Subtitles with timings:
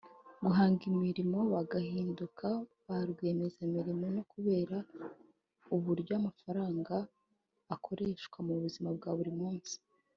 [0.45, 2.47] guhanga imirimo bagahinduka
[2.87, 4.77] ba rwiyemezamirimo no kubereka
[5.75, 7.07] uburyo amafaranga a
[7.73, 9.75] akoreshwa mu buzima bwa buri munsi